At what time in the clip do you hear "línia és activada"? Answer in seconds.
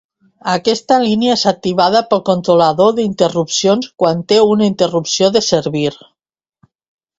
1.03-2.01